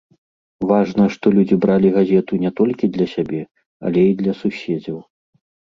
[0.71, 3.41] Важна, што людзі бралі газету не толькі для сябе,
[3.91, 4.97] але і для суседзяў.